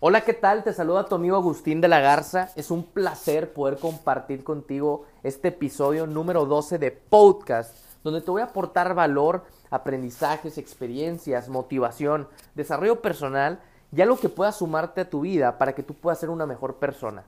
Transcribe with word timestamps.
Hola, 0.00 0.20
¿qué 0.20 0.32
tal? 0.32 0.62
Te 0.62 0.72
saluda 0.72 1.06
tu 1.06 1.16
amigo 1.16 1.34
Agustín 1.34 1.80
de 1.80 1.88
la 1.88 1.98
Garza. 1.98 2.50
Es 2.54 2.70
un 2.70 2.84
placer 2.84 3.52
poder 3.52 3.80
compartir 3.80 4.44
contigo 4.44 5.06
este 5.24 5.48
episodio 5.48 6.06
número 6.06 6.46
12 6.46 6.78
de 6.78 6.92
podcast, 6.92 7.76
donde 8.04 8.20
te 8.20 8.30
voy 8.30 8.42
a 8.42 8.44
aportar 8.44 8.94
valor, 8.94 9.44
aprendizajes, 9.70 10.56
experiencias, 10.56 11.48
motivación, 11.48 12.28
desarrollo 12.54 13.02
personal 13.02 13.58
y 13.90 14.00
algo 14.00 14.20
que 14.20 14.28
pueda 14.28 14.52
sumarte 14.52 15.00
a 15.00 15.10
tu 15.10 15.22
vida 15.22 15.58
para 15.58 15.74
que 15.74 15.82
tú 15.82 15.94
puedas 15.94 16.20
ser 16.20 16.30
una 16.30 16.46
mejor 16.46 16.76
persona. 16.76 17.24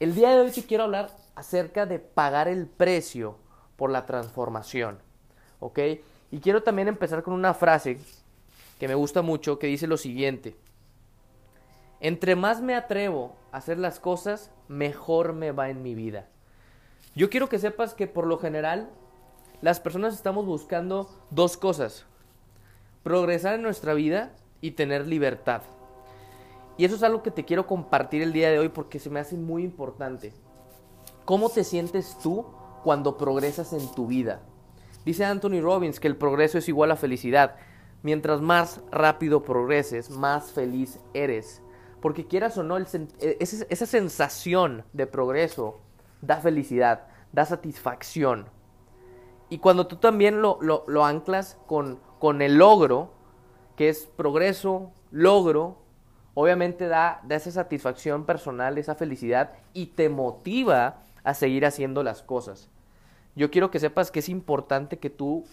El 0.00 0.16
día 0.16 0.30
de 0.30 0.40
hoy 0.40 0.50
te 0.50 0.64
quiero 0.64 0.82
hablar 0.82 1.10
acerca 1.36 1.86
de 1.86 2.00
pagar 2.00 2.48
el 2.48 2.66
precio 2.66 3.36
por 3.76 3.90
la 3.90 4.04
transformación. 4.04 4.98
¿Ok? 5.60 5.78
Y 6.32 6.40
quiero 6.40 6.64
también 6.64 6.88
empezar 6.88 7.22
con 7.22 7.34
una 7.34 7.54
frase 7.54 8.00
que 8.80 8.88
me 8.88 8.96
gusta 8.96 9.22
mucho 9.22 9.60
que 9.60 9.68
dice 9.68 9.86
lo 9.86 9.96
siguiente. 9.96 10.56
Entre 12.04 12.36
más 12.36 12.60
me 12.60 12.74
atrevo 12.74 13.34
a 13.50 13.56
hacer 13.56 13.78
las 13.78 13.98
cosas, 13.98 14.50
mejor 14.68 15.32
me 15.32 15.52
va 15.52 15.70
en 15.70 15.82
mi 15.82 15.94
vida. 15.94 16.28
Yo 17.14 17.30
quiero 17.30 17.48
que 17.48 17.58
sepas 17.58 17.94
que 17.94 18.06
por 18.06 18.26
lo 18.26 18.36
general 18.36 18.90
las 19.62 19.80
personas 19.80 20.12
estamos 20.12 20.44
buscando 20.44 21.08
dos 21.30 21.56
cosas. 21.56 22.04
Progresar 23.02 23.54
en 23.54 23.62
nuestra 23.62 23.94
vida 23.94 24.34
y 24.60 24.72
tener 24.72 25.06
libertad. 25.06 25.62
Y 26.76 26.84
eso 26.84 26.96
es 26.96 27.02
algo 27.02 27.22
que 27.22 27.30
te 27.30 27.46
quiero 27.46 27.66
compartir 27.66 28.20
el 28.20 28.34
día 28.34 28.50
de 28.50 28.58
hoy 28.58 28.68
porque 28.68 28.98
se 28.98 29.08
me 29.08 29.20
hace 29.20 29.38
muy 29.38 29.64
importante. 29.64 30.34
¿Cómo 31.24 31.48
te 31.48 31.64
sientes 31.64 32.18
tú 32.22 32.44
cuando 32.82 33.16
progresas 33.16 33.72
en 33.72 33.90
tu 33.94 34.08
vida? 34.08 34.42
Dice 35.06 35.24
Anthony 35.24 35.62
Robbins 35.62 36.00
que 36.00 36.08
el 36.08 36.18
progreso 36.18 36.58
es 36.58 36.68
igual 36.68 36.90
a 36.90 36.96
felicidad. 36.96 37.56
Mientras 38.02 38.42
más 38.42 38.82
rápido 38.90 39.42
progreses, 39.42 40.10
más 40.10 40.52
feliz 40.52 41.00
eres. 41.14 41.62
Porque 42.04 42.26
quieras 42.26 42.58
o 42.58 42.62
no, 42.62 42.76
e, 42.76 42.84
esa 43.40 43.86
sensación 43.86 44.84
de 44.92 45.06
progreso 45.06 45.80
da 46.20 46.36
felicidad, 46.36 47.06
da 47.32 47.46
satisfacción. 47.46 48.44
Y 49.48 49.56
cuando 49.56 49.86
tú 49.86 49.96
también 49.96 50.42
lo, 50.42 50.58
anclas 51.02 51.56
con, 51.66 51.98
con, 52.18 52.42
el 52.42 52.58
logro, 52.58 53.14
que 53.74 53.88
es 53.88 54.04
progreso, 54.04 54.92
logro, 55.12 55.78
obviamente 56.34 56.88
da, 56.88 57.22
da 57.24 57.36
esa 57.36 57.50
satisfacción 57.50 58.26
personal, 58.26 58.76
esa 58.76 58.96
felicidad 58.96 59.54
y 59.72 59.86
te 59.86 60.10
motiva 60.10 61.00
a 61.22 61.32
seguir 61.32 61.64
haciendo 61.64 62.02
las 62.02 62.22
cosas. 62.22 62.68
Yo 63.34 63.50
quiero 63.50 63.70
que 63.70 63.80
sepas 63.80 64.10
que 64.10 64.18
es 64.18 64.28
importante 64.28 64.98
que 64.98 65.08
tú 65.08 65.46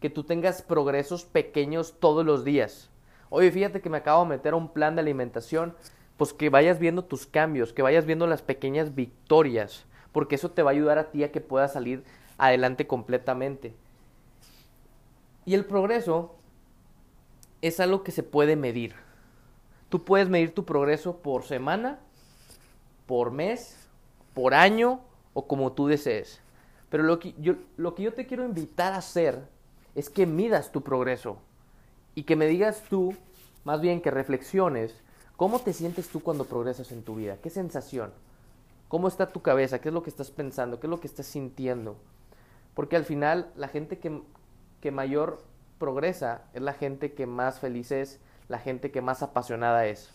que 0.00 0.08
tú 0.08 0.24
tengas 0.24 0.62
progresos 0.62 1.26
pequeños 1.26 2.00
todos 2.00 2.24
los 2.24 2.44
días. 2.46 2.90
Oye, 3.36 3.50
fíjate 3.50 3.80
que 3.80 3.90
me 3.90 3.96
acabo 3.96 4.22
de 4.22 4.28
meter 4.28 4.52
a 4.52 4.56
un 4.56 4.68
plan 4.68 4.94
de 4.94 5.00
alimentación, 5.00 5.74
pues 6.16 6.32
que 6.32 6.50
vayas 6.50 6.78
viendo 6.78 7.04
tus 7.04 7.26
cambios, 7.26 7.72
que 7.72 7.82
vayas 7.82 8.06
viendo 8.06 8.28
las 8.28 8.42
pequeñas 8.42 8.94
victorias, 8.94 9.86
porque 10.12 10.36
eso 10.36 10.52
te 10.52 10.62
va 10.62 10.70
a 10.70 10.74
ayudar 10.74 10.98
a 10.98 11.10
ti 11.10 11.24
a 11.24 11.32
que 11.32 11.40
puedas 11.40 11.72
salir 11.72 12.04
adelante 12.38 12.86
completamente. 12.86 13.74
Y 15.44 15.54
el 15.54 15.64
progreso 15.64 16.36
es 17.60 17.80
algo 17.80 18.04
que 18.04 18.12
se 18.12 18.22
puede 18.22 18.54
medir. 18.54 18.94
Tú 19.88 20.04
puedes 20.04 20.28
medir 20.28 20.54
tu 20.54 20.64
progreso 20.64 21.16
por 21.16 21.42
semana, 21.42 21.98
por 23.04 23.32
mes, 23.32 23.88
por 24.32 24.54
año 24.54 25.00
o 25.32 25.48
como 25.48 25.72
tú 25.72 25.88
desees. 25.88 26.40
Pero 26.88 27.02
lo 27.02 27.18
que 27.18 27.34
yo, 27.40 27.54
lo 27.76 27.96
que 27.96 28.04
yo 28.04 28.14
te 28.14 28.28
quiero 28.28 28.44
invitar 28.44 28.92
a 28.92 28.98
hacer 28.98 29.42
es 29.96 30.08
que 30.08 30.24
midas 30.24 30.70
tu 30.70 30.84
progreso 30.84 31.38
y 32.14 32.24
que 32.24 32.36
me 32.36 32.46
digas 32.46 32.82
tú, 32.88 33.14
más 33.64 33.80
bien 33.80 34.00
que 34.00 34.10
reflexiones, 34.10 35.00
cómo 35.36 35.58
te 35.58 35.72
sientes 35.72 36.08
tú 36.08 36.20
cuando 36.20 36.44
progresas 36.44 36.92
en 36.92 37.02
tu 37.02 37.16
vida, 37.16 37.38
qué 37.42 37.50
sensación, 37.50 38.12
cómo 38.88 39.08
está 39.08 39.32
tu 39.32 39.42
cabeza, 39.42 39.80
qué 39.80 39.88
es 39.88 39.94
lo 39.94 40.02
que 40.02 40.10
estás 40.10 40.30
pensando, 40.30 40.80
qué 40.80 40.86
es 40.86 40.90
lo 40.90 41.00
que 41.00 41.08
estás 41.08 41.26
sintiendo. 41.26 41.96
Porque 42.74 42.96
al 42.96 43.04
final 43.04 43.50
la 43.56 43.68
gente 43.68 43.98
que, 43.98 44.22
que 44.80 44.90
mayor 44.90 45.42
progresa 45.78 46.42
es 46.52 46.62
la 46.62 46.72
gente 46.72 47.12
que 47.12 47.26
más 47.26 47.60
feliz 47.60 47.90
es, 47.90 48.20
la 48.48 48.58
gente 48.58 48.90
que 48.90 49.00
más 49.00 49.22
apasionada 49.22 49.86
es. 49.86 50.10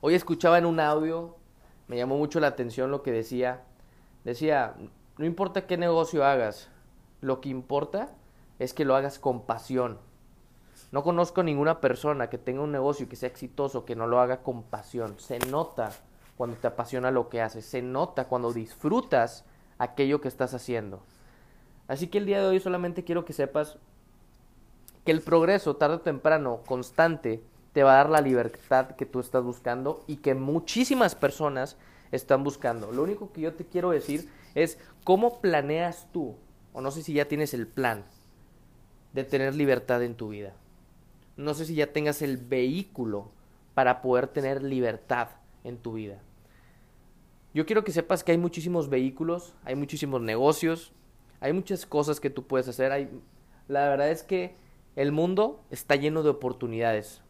Hoy 0.00 0.14
escuchaba 0.14 0.58
en 0.58 0.66
un 0.66 0.80
audio, 0.80 1.36
me 1.86 1.96
llamó 1.96 2.16
mucho 2.16 2.40
la 2.40 2.48
atención 2.48 2.90
lo 2.90 3.02
que 3.02 3.12
decía. 3.12 3.62
Decía, 4.24 4.74
no 5.18 5.24
importa 5.26 5.66
qué 5.66 5.76
negocio 5.76 6.24
hagas, 6.24 6.68
lo 7.20 7.40
que 7.40 7.48
importa 7.48 8.10
es 8.58 8.74
que 8.74 8.84
lo 8.84 8.96
hagas 8.96 9.18
con 9.18 9.46
pasión. 9.46 9.98
No 10.90 11.02
conozco 11.02 11.42
ninguna 11.42 11.80
persona 11.80 12.28
que 12.28 12.38
tenga 12.38 12.62
un 12.62 12.72
negocio 12.72 13.06
y 13.06 13.08
que 13.08 13.16
sea 13.16 13.28
exitoso 13.28 13.84
que 13.84 13.96
no 13.96 14.06
lo 14.06 14.20
haga 14.20 14.42
con 14.42 14.62
pasión. 14.62 15.14
Se 15.18 15.38
nota 15.38 15.90
cuando 16.36 16.56
te 16.56 16.66
apasiona 16.66 17.10
lo 17.10 17.28
que 17.28 17.40
haces, 17.40 17.64
se 17.64 17.82
nota 17.82 18.24
cuando 18.26 18.52
disfrutas 18.52 19.44
aquello 19.78 20.20
que 20.20 20.28
estás 20.28 20.54
haciendo. 20.54 21.02
Así 21.88 22.08
que 22.08 22.18
el 22.18 22.26
día 22.26 22.40
de 22.40 22.48
hoy 22.48 22.60
solamente 22.60 23.04
quiero 23.04 23.24
que 23.24 23.32
sepas 23.32 23.78
que 25.04 25.12
el 25.12 25.20
progreso 25.20 25.76
tarde 25.76 25.96
o 25.96 26.00
temprano, 26.00 26.60
constante, 26.66 27.42
te 27.72 27.82
va 27.82 27.92
a 27.92 27.96
dar 27.96 28.10
la 28.10 28.20
libertad 28.20 28.96
que 28.96 29.06
tú 29.06 29.20
estás 29.20 29.42
buscando 29.42 30.04
y 30.06 30.16
que 30.16 30.34
muchísimas 30.34 31.14
personas 31.14 31.76
están 32.12 32.44
buscando. 32.44 32.92
Lo 32.92 33.02
único 33.02 33.32
que 33.32 33.40
yo 33.40 33.54
te 33.54 33.64
quiero 33.64 33.90
decir 33.90 34.28
es 34.54 34.78
cómo 35.04 35.40
planeas 35.40 36.06
tú, 36.12 36.36
o 36.72 36.80
no 36.80 36.90
sé 36.90 37.02
si 37.02 37.14
ya 37.14 37.26
tienes 37.26 37.54
el 37.54 37.66
plan, 37.66 38.04
de 39.12 39.24
tener 39.24 39.54
libertad 39.54 40.02
en 40.02 40.14
tu 40.14 40.28
vida 40.28 40.54
no 41.36 41.54
sé 41.54 41.64
si 41.66 41.74
ya 41.74 41.92
tengas 41.92 42.22
el 42.22 42.36
vehículo 42.36 43.30
para 43.74 44.02
poder 44.02 44.28
tener 44.28 44.62
libertad 44.62 45.28
en 45.64 45.78
tu 45.78 45.94
vida. 45.94 46.20
Yo 47.54 47.66
quiero 47.66 47.84
que 47.84 47.92
sepas 47.92 48.24
que 48.24 48.32
hay 48.32 48.38
muchísimos 48.38 48.88
vehículos, 48.88 49.54
hay 49.64 49.74
muchísimos 49.74 50.20
negocios, 50.20 50.92
hay 51.40 51.52
muchas 51.52 51.86
cosas 51.86 52.20
que 52.20 52.30
tú 52.30 52.46
puedes 52.46 52.68
hacer. 52.68 52.92
Hay... 52.92 53.10
La 53.68 53.88
verdad 53.88 54.10
es 54.10 54.22
que 54.22 54.56
el 54.96 55.12
mundo 55.12 55.62
está 55.70 55.96
lleno 55.96 56.22
de 56.22 56.30
oportunidades. 56.30 57.22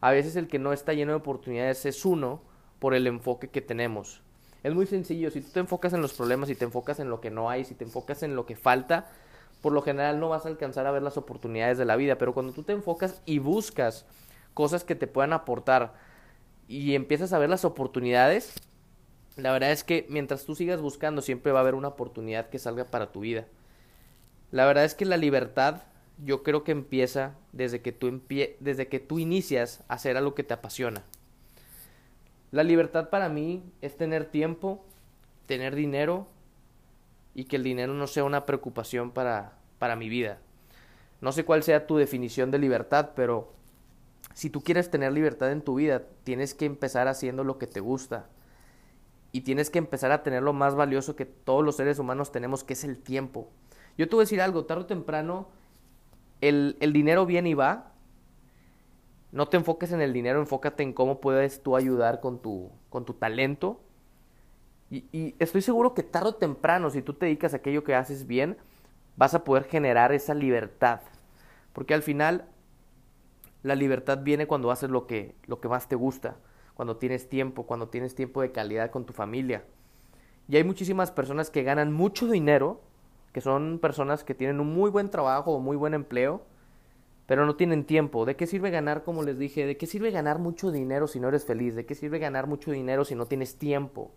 A 0.00 0.12
veces 0.12 0.36
el 0.36 0.48
que 0.48 0.58
no 0.58 0.72
está 0.72 0.94
lleno 0.94 1.12
de 1.12 1.18
oportunidades 1.18 1.84
es 1.84 2.04
uno 2.04 2.42
por 2.78 2.94
el 2.94 3.06
enfoque 3.06 3.48
que 3.48 3.60
tenemos. 3.60 4.22
Es 4.62 4.74
muy 4.74 4.86
sencillo, 4.86 5.30
si 5.30 5.40
tú 5.40 5.50
te 5.52 5.60
enfocas 5.60 5.92
en 5.92 6.02
los 6.02 6.12
problemas, 6.12 6.48
si 6.48 6.54
te 6.54 6.64
enfocas 6.64 7.00
en 7.00 7.08
lo 7.08 7.20
que 7.20 7.30
no 7.30 7.48
hay, 7.48 7.64
si 7.64 7.74
te 7.74 7.84
enfocas 7.84 8.22
en 8.22 8.36
lo 8.36 8.44
que 8.46 8.56
falta, 8.56 9.10
por 9.60 9.72
lo 9.72 9.82
general 9.82 10.20
no 10.20 10.28
vas 10.28 10.46
a 10.46 10.48
alcanzar 10.48 10.86
a 10.86 10.90
ver 10.90 11.02
las 11.02 11.16
oportunidades 11.16 11.78
de 11.78 11.84
la 11.84 11.96
vida, 11.96 12.16
pero 12.16 12.34
cuando 12.34 12.52
tú 12.52 12.62
te 12.62 12.72
enfocas 12.72 13.22
y 13.26 13.38
buscas 13.38 14.06
cosas 14.54 14.84
que 14.84 14.94
te 14.94 15.06
puedan 15.06 15.32
aportar 15.32 15.94
y 16.68 16.94
empiezas 16.94 17.32
a 17.32 17.38
ver 17.38 17.50
las 17.50 17.64
oportunidades, 17.64 18.54
la 19.36 19.52
verdad 19.52 19.72
es 19.72 19.84
que 19.84 20.06
mientras 20.08 20.44
tú 20.44 20.54
sigas 20.54 20.80
buscando 20.80 21.22
siempre 21.22 21.52
va 21.52 21.60
a 21.60 21.62
haber 21.62 21.74
una 21.74 21.88
oportunidad 21.88 22.48
que 22.48 22.58
salga 22.58 22.84
para 22.84 23.12
tu 23.12 23.20
vida. 23.20 23.46
La 24.50 24.66
verdad 24.66 24.84
es 24.84 24.94
que 24.94 25.04
la 25.04 25.16
libertad 25.16 25.82
yo 26.24 26.42
creo 26.42 26.64
que 26.64 26.72
empieza 26.72 27.34
desde 27.52 27.80
que 27.80 27.92
tú, 27.92 28.20
desde 28.60 28.88
que 28.88 29.00
tú 29.00 29.18
inicias 29.18 29.82
a 29.88 29.94
hacer 29.94 30.16
algo 30.16 30.34
que 30.34 30.44
te 30.44 30.54
apasiona. 30.54 31.02
La 32.50 32.64
libertad 32.64 33.10
para 33.10 33.28
mí 33.28 33.62
es 33.80 33.96
tener 33.96 34.24
tiempo, 34.26 34.84
tener 35.46 35.74
dinero 35.74 36.26
y 37.34 37.44
que 37.44 37.56
el 37.56 37.62
dinero 37.62 37.94
no 37.94 38.06
sea 38.06 38.24
una 38.24 38.46
preocupación 38.46 39.10
para, 39.12 39.58
para 39.78 39.96
mi 39.96 40.08
vida. 40.08 40.38
No 41.20 41.32
sé 41.32 41.44
cuál 41.44 41.62
sea 41.62 41.86
tu 41.86 41.96
definición 41.96 42.50
de 42.50 42.58
libertad, 42.58 43.10
pero 43.14 43.52
si 44.34 44.50
tú 44.50 44.62
quieres 44.62 44.90
tener 44.90 45.12
libertad 45.12 45.52
en 45.52 45.62
tu 45.62 45.74
vida, 45.76 46.02
tienes 46.24 46.54
que 46.54 46.64
empezar 46.64 47.08
haciendo 47.08 47.44
lo 47.44 47.58
que 47.58 47.66
te 47.66 47.80
gusta. 47.80 48.28
Y 49.32 49.42
tienes 49.42 49.70
que 49.70 49.78
empezar 49.78 50.10
a 50.12 50.22
tener 50.22 50.42
lo 50.42 50.52
más 50.52 50.74
valioso 50.74 51.14
que 51.14 51.26
todos 51.26 51.64
los 51.64 51.76
seres 51.76 51.98
humanos 51.98 52.32
tenemos, 52.32 52.64
que 52.64 52.72
es 52.72 52.84
el 52.84 52.98
tiempo. 52.98 53.48
Yo 53.96 54.08
te 54.08 54.16
voy 54.16 54.22
a 54.22 54.24
decir 54.24 54.40
algo, 54.40 54.64
tarde 54.64 54.82
o 54.82 54.86
temprano, 54.86 55.48
el, 56.40 56.76
el 56.80 56.92
dinero 56.92 57.26
viene 57.26 57.50
y 57.50 57.54
va. 57.54 57.92
No 59.30 59.46
te 59.46 59.56
enfoques 59.56 59.92
en 59.92 60.00
el 60.00 60.12
dinero, 60.12 60.40
enfócate 60.40 60.82
en 60.82 60.92
cómo 60.92 61.20
puedes 61.20 61.62
tú 61.62 61.76
ayudar 61.76 62.20
con 62.20 62.40
tu, 62.42 62.72
con 62.88 63.04
tu 63.04 63.14
talento 63.14 63.80
y, 64.90 65.36
estoy 65.38 65.62
seguro 65.62 65.94
que 65.94 66.02
tarde 66.02 66.30
o 66.30 66.34
temprano, 66.34 66.90
si 66.90 67.00
tú 67.00 67.14
te 67.14 67.26
dedicas 67.26 67.54
a 67.54 67.58
aquello 67.58 67.84
que 67.84 67.94
haces 67.94 68.26
bien, 68.26 68.56
vas 69.16 69.34
a 69.34 69.44
poder 69.44 69.64
generar 69.64 70.12
esa 70.12 70.34
libertad. 70.34 71.00
Porque 71.72 71.94
al 71.94 72.02
final, 72.02 72.46
la 73.62 73.76
libertad 73.76 74.18
viene 74.22 74.46
cuando 74.46 74.70
haces 74.70 74.90
lo 74.90 75.06
que, 75.06 75.36
lo 75.46 75.60
que 75.60 75.68
más 75.68 75.88
te 75.88 75.94
gusta, 75.94 76.36
cuando 76.74 76.96
tienes 76.96 77.28
tiempo, 77.28 77.66
cuando 77.66 77.88
tienes 77.88 78.14
tiempo 78.14 78.42
de 78.42 78.50
calidad 78.50 78.90
con 78.90 79.06
tu 79.06 79.12
familia. 79.12 79.64
Y 80.48 80.56
hay 80.56 80.64
muchísimas 80.64 81.12
personas 81.12 81.50
que 81.50 81.62
ganan 81.62 81.92
mucho 81.92 82.26
dinero, 82.26 82.80
que 83.32 83.40
son 83.40 83.78
personas 83.78 84.24
que 84.24 84.34
tienen 84.34 84.58
un 84.58 84.74
muy 84.74 84.90
buen 84.90 85.08
trabajo 85.08 85.52
o 85.52 85.60
muy 85.60 85.76
buen 85.76 85.94
empleo, 85.94 86.42
pero 87.26 87.46
no 87.46 87.54
tienen 87.54 87.84
tiempo. 87.84 88.24
¿De 88.26 88.34
qué 88.34 88.48
sirve 88.48 88.70
ganar, 88.70 89.04
como 89.04 89.22
les 89.22 89.38
dije, 89.38 89.64
de 89.66 89.76
qué 89.76 89.86
sirve 89.86 90.10
ganar 90.10 90.40
mucho 90.40 90.72
dinero 90.72 91.06
si 91.06 91.20
no 91.20 91.28
eres 91.28 91.44
feliz? 91.44 91.76
¿De 91.76 91.86
qué 91.86 91.94
sirve 91.94 92.18
ganar 92.18 92.48
mucho 92.48 92.72
dinero 92.72 93.04
si 93.04 93.14
no 93.14 93.26
tienes 93.26 93.56
tiempo? 93.56 94.10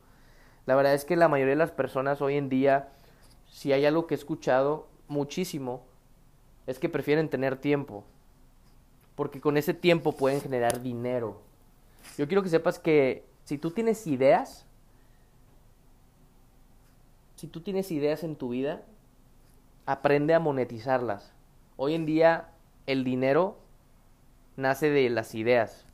La 0.66 0.76
verdad 0.76 0.94
es 0.94 1.06
que 1.06 1.16
la 1.16 1.28
mayoría 1.28 1.54
de 1.54 1.58
las 1.58 1.72
personas 1.72 2.22
hoy 2.22 2.38
en 2.38 2.50
día, 2.50 2.90
si 3.48 3.74
hay 3.74 3.86
algo 3.86 4.08
que 4.08 4.16
he 4.16 4.18
escuchado 4.18 4.88
muchísimo, 5.08 5.84
es 6.68 6.80
que 6.80 6.90
prefieren 6.90 7.30
tener 7.30 7.58
tiempo. 7.58 8.04
Porque 9.16 9.42
con 9.42 9.58
ese 9.58 9.74
tiempo 9.74 10.14
pueden 10.14 10.42
generar 10.42 10.82
dinero. 10.82 11.42
Yo 12.18 12.28
quiero 12.28 12.44
que 12.44 12.50
sepas 12.50 12.80
que 12.80 13.26
si 13.44 13.58
tú 13.58 13.72
tienes 13.72 14.08
ideas, 14.08 14.66
si 17.36 17.48
tú 17.48 17.62
tienes 17.62 17.92
ideas 17.92 18.24
en 18.24 18.36
tu 18.36 18.50
vida, 18.50 18.84
aprende 19.86 20.34
a 20.34 20.40
monetizarlas. 20.40 21.34
Hoy 21.76 21.94
en 21.94 22.06
día 22.06 22.50
el 22.86 23.04
dinero 23.04 23.58
nace 24.56 24.90
de 24.90 25.10
las 25.10 25.36
ideas. 25.36 25.86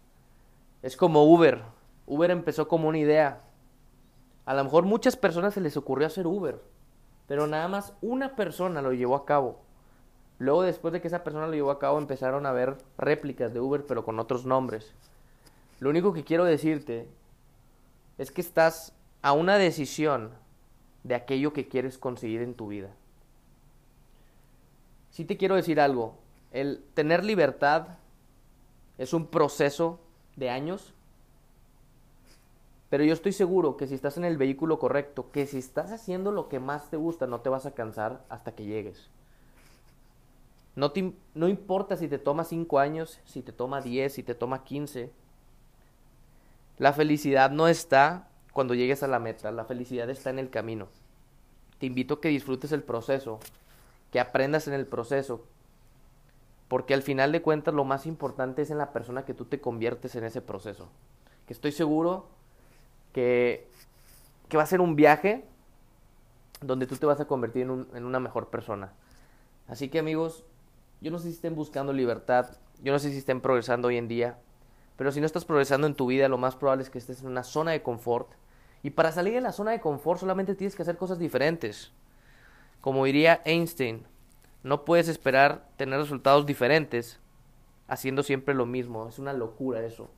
Es 0.81 0.95
como 0.95 1.23
Uber. 1.23 1.63
Uber 2.05 2.31
empezó 2.31 2.67
como 2.67 2.87
una 2.87 2.99
idea. 2.99 3.41
A 4.49 4.55
lo 4.55 4.63
mejor 4.63 4.83
muchas 4.83 5.15
personas 5.15 5.53
se 5.53 5.61
les 5.61 5.77
ocurrió 5.77 6.07
hacer 6.07 6.25
Uber, 6.25 6.59
pero 7.27 7.45
nada 7.45 7.67
más 7.67 7.93
una 8.01 8.35
persona 8.35 8.81
lo 8.81 8.93
llevó 8.93 9.15
a 9.15 9.23
cabo. 9.23 9.59
Luego 10.39 10.63
después 10.63 10.91
de 10.91 11.01
que 11.01 11.07
esa 11.07 11.23
persona 11.23 11.45
lo 11.45 11.53
llevó 11.53 11.69
a 11.69 11.77
cabo 11.77 11.99
empezaron 11.99 12.47
a 12.47 12.51
ver 12.51 12.75
réplicas 12.97 13.53
de 13.53 13.59
Uber 13.59 13.85
pero 13.85 14.03
con 14.03 14.17
otros 14.17 14.47
nombres. 14.47 14.95
Lo 15.79 15.91
único 15.91 16.13
que 16.13 16.23
quiero 16.23 16.45
decirte 16.45 17.07
es 18.17 18.31
que 18.31 18.41
estás 18.41 18.95
a 19.21 19.33
una 19.33 19.57
decisión 19.57 20.31
de 21.03 21.13
aquello 21.13 21.53
que 21.53 21.67
quieres 21.67 21.99
conseguir 21.99 22.41
en 22.41 22.55
tu 22.55 22.69
vida. 22.69 22.89
Si 25.11 25.25
te 25.25 25.37
quiero 25.37 25.57
decir 25.57 25.79
algo, 25.79 26.17
el 26.49 26.83
tener 26.95 27.23
libertad 27.23 27.99
es 28.97 29.13
un 29.13 29.27
proceso 29.27 29.99
de 30.37 30.49
años, 30.49 30.95
pero 32.89 33.03
yo 33.03 33.13
estoy 33.13 33.33
seguro 33.33 33.77
que 33.77 33.87
si 33.87 33.93
estás 33.93 34.17
en 34.17 34.25
el 34.25 34.37
vehículo 34.37 34.79
correcto, 34.79 35.31
que 35.31 35.45
si 35.45 35.59
estás 35.59 35.91
haciendo 35.91 36.31
lo 36.31 36.49
que 36.49 36.59
más 36.59 36.89
te 36.89 36.97
gusta, 36.97 37.27
no 37.27 37.41
te 37.41 37.49
vas 37.49 37.65
a 37.67 37.71
cansar 37.71 38.23
hasta 38.29 38.53
que 38.53 38.65
llegues. 38.65 39.09
No, 40.75 41.47
importa 41.47 41.97
si 41.97 42.07
te 42.07 42.17
toma 42.17 42.45
5 42.45 42.79
años, 42.79 43.19
si 43.25 43.41
te 43.41 43.51
toma 43.51 43.81
10, 43.81 44.13
si 44.13 44.23
te 44.23 44.33
toma 44.33 44.63
15. 44.63 45.11
La 46.77 46.93
felicidad 46.93 47.51
no 47.51 47.67
está 47.67 48.29
cuando 48.53 48.73
llegues 48.73 49.03
a 49.03 49.07
la 49.07 49.19
meta, 49.19 49.51
la 49.51 49.65
felicidad 49.65 50.09
está 50.09 50.29
en 50.29 50.39
el 50.39 50.49
camino. 50.49 50.87
Te 51.79 51.85
invito 51.85 52.15
a 52.15 52.21
que 52.21 52.29
disfrutes 52.29 52.71
el 52.71 52.81
proceso, 52.81 53.39
que 54.11 54.19
aprendas 54.19 54.67
en 54.67 54.73
el 54.73 54.87
proceso, 54.87 55.43
porque 56.69 56.93
al 56.93 57.03
final 57.03 57.33
de 57.33 57.41
cuentas 57.41 57.73
lo 57.73 57.83
más 57.83 58.05
importante 58.05 58.61
es 58.61 58.71
en 58.71 58.77
la 58.77 58.93
persona 58.93 59.25
que 59.25 59.33
tú 59.33 59.45
te 59.45 59.59
conviertes 59.59 60.15
en 60.15 60.23
ese 60.23 60.41
proceso. 60.41 60.87
Que 61.45 61.53
estoy 61.53 61.71
seguro 61.71 62.38
que, 64.49 64.57
va 64.57 64.63
a 64.63 64.67
ser 64.67 64.81
un 64.81 64.95
viaje 64.95 65.45
donde 66.61 66.87
tú 66.87 66.95
te 66.95 67.05
vas 67.05 67.19
a 67.19 67.25
convertir 67.25 67.63
en, 67.63 67.87
en 67.93 68.05
una 68.05 68.19
mejor 68.19 68.49
persona. 68.49 68.93
Así 69.67 69.89
que 69.89 69.99
amigos, 69.99 70.45
yo 71.01 71.11
no 71.11 71.19
sé 71.19 71.25
si 71.25 71.35
estén 71.35 71.55
buscando 71.55 71.93
libertad, 71.93 72.57
yo 72.81 72.91
no 72.91 72.99
sé 72.99 73.11
si 73.11 73.17
estén 73.17 73.41
progresando 73.41 73.89
hoy 73.89 73.97
en 73.97 74.07
día, 74.07 74.37
pero 74.97 75.11
si 75.11 75.19
no 75.19 75.25
estás 75.25 75.45
progresando 75.45 75.87
en 75.87 75.95
tu 75.95 76.07
vida, 76.07 76.27
lo 76.27 76.37
más 76.37 76.55
probable 76.55 76.83
es 76.83 76.89
que 76.89 76.97
estés 76.97 77.21
en 77.21 77.27
una 77.27 77.43
zona 77.43 77.71
de 77.71 77.81
confort. 77.81 78.31
Y 78.83 78.91
para 78.91 79.11
salir 79.11 79.33
de 79.33 79.41
la 79.41 79.51
zona 79.51 79.71
de 79.71 79.81
confort 79.81 80.19
solamente 80.19 80.55
tienes 80.55 80.75
que 80.75 80.81
hacer 80.81 80.97
cosas 80.97 81.19
diferentes. 81.19 81.91
Como 82.81 83.05
diría 83.05 83.41
Einstein, 83.45 84.05
no 84.63 84.85
puedes 84.85 85.07
esperar 85.07 85.67
tener 85.77 85.99
resultados 85.99 86.45
diferentes 86.45 87.19
haciendo 87.87 88.23
siempre 88.23 88.53
lo 88.53 88.65
mismo. 88.65 89.07
Es 89.07 89.19
una 89.19 89.33
locura 89.33 89.83
eso. 89.85 90.09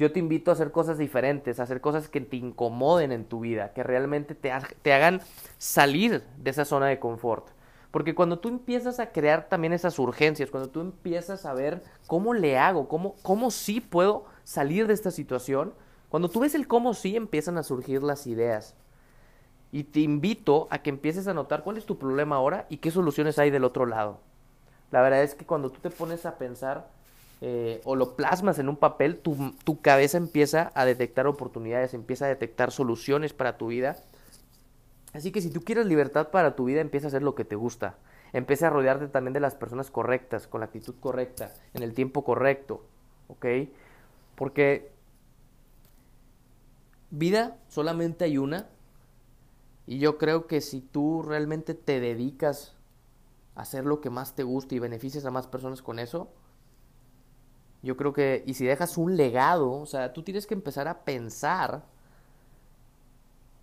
Yo 0.00 0.12
te 0.12 0.18
invito 0.18 0.50
a 0.50 0.54
hacer 0.54 0.72
cosas 0.72 0.96
diferentes, 0.96 1.60
a 1.60 1.64
hacer 1.64 1.82
cosas 1.82 2.08
que 2.08 2.22
te 2.22 2.38
incomoden 2.38 3.12
en 3.12 3.26
tu 3.26 3.40
vida, 3.40 3.74
que 3.74 3.82
realmente 3.82 4.34
te, 4.34 4.50
te 4.80 4.94
hagan 4.94 5.20
salir 5.58 6.24
de 6.38 6.50
esa 6.50 6.64
zona 6.64 6.86
de 6.86 6.98
confort. 6.98 7.48
Porque 7.90 8.14
cuando 8.14 8.38
tú 8.38 8.48
empiezas 8.48 8.98
a 8.98 9.12
crear 9.12 9.50
también 9.50 9.74
esas 9.74 9.98
urgencias, 9.98 10.50
cuando 10.50 10.70
tú 10.70 10.80
empiezas 10.80 11.44
a 11.44 11.52
ver 11.52 11.82
cómo 12.06 12.32
le 12.32 12.56
hago, 12.56 12.88
cómo, 12.88 13.14
cómo 13.20 13.50
sí 13.50 13.82
puedo 13.82 14.24
salir 14.42 14.86
de 14.86 14.94
esta 14.94 15.10
situación, 15.10 15.74
cuando 16.08 16.30
tú 16.30 16.40
ves 16.40 16.54
el 16.54 16.66
cómo 16.66 16.94
sí 16.94 17.14
empiezan 17.14 17.58
a 17.58 17.62
surgir 17.62 18.02
las 18.02 18.26
ideas. 18.26 18.74
Y 19.70 19.84
te 19.84 20.00
invito 20.00 20.66
a 20.70 20.78
que 20.78 20.88
empieces 20.88 21.28
a 21.28 21.34
notar 21.34 21.62
cuál 21.62 21.76
es 21.76 21.84
tu 21.84 21.98
problema 21.98 22.36
ahora 22.36 22.64
y 22.70 22.78
qué 22.78 22.90
soluciones 22.90 23.38
hay 23.38 23.50
del 23.50 23.64
otro 23.64 23.84
lado. 23.84 24.20
La 24.92 25.02
verdad 25.02 25.22
es 25.22 25.34
que 25.34 25.44
cuando 25.44 25.68
tú 25.68 25.80
te 25.80 25.90
pones 25.90 26.24
a 26.24 26.38
pensar 26.38 26.88
eh, 27.40 27.80
o 27.84 27.96
lo 27.96 28.16
plasmas 28.16 28.58
en 28.58 28.68
un 28.68 28.76
papel, 28.76 29.18
tu, 29.18 29.54
tu 29.64 29.80
cabeza 29.80 30.18
empieza 30.18 30.72
a 30.74 30.84
detectar 30.84 31.26
oportunidades, 31.26 31.94
empieza 31.94 32.26
a 32.26 32.28
detectar 32.28 32.70
soluciones 32.70 33.32
para 33.32 33.56
tu 33.56 33.68
vida 33.68 33.96
Así 35.12 35.32
que 35.32 35.40
si 35.40 35.50
tú 35.50 35.62
quieres 35.62 35.86
libertad 35.86 36.30
para 36.30 36.54
tu 36.54 36.64
vida, 36.64 36.80
empieza 36.80 37.06
a 37.06 37.08
hacer 37.08 37.22
lo 37.22 37.34
que 37.34 37.44
te 37.44 37.56
gusta. 37.56 37.98
Empieza 38.32 38.68
a 38.68 38.70
rodearte 38.70 39.08
también 39.08 39.32
de 39.32 39.40
las 39.40 39.56
personas 39.56 39.90
correctas, 39.90 40.46
con 40.46 40.60
la 40.60 40.66
actitud 40.66 40.94
correcta, 41.00 41.52
en 41.74 41.82
el 41.82 41.94
tiempo 41.94 42.22
correcto. 42.22 42.84
¿Ok? 43.28 43.46
Porque 44.36 44.92
vida 47.10 47.58
solamente 47.68 48.24
hay 48.24 48.38
una. 48.38 48.68
Y 49.86 49.98
yo 49.98 50.16
creo 50.18 50.46
que 50.46 50.60
si 50.60 50.80
tú 50.80 51.22
realmente 51.22 51.74
te 51.74 51.98
dedicas 51.98 52.76
a 53.56 53.62
hacer 53.62 53.84
lo 53.84 54.00
que 54.00 54.10
más 54.10 54.36
te 54.36 54.44
gusta 54.44 54.76
y 54.76 54.78
beneficias 54.78 55.24
a 55.24 55.32
más 55.32 55.48
personas 55.48 55.82
con 55.82 55.98
eso, 55.98 56.30
yo 57.82 57.96
creo 57.96 58.12
que, 58.12 58.42
y 58.46 58.54
si 58.54 58.64
dejas 58.64 58.98
un 58.98 59.16
legado, 59.16 59.72
o 59.72 59.86
sea, 59.86 60.12
tú 60.12 60.22
tienes 60.22 60.46
que 60.46 60.54
empezar 60.54 60.88
a 60.88 61.04
pensar 61.04 61.82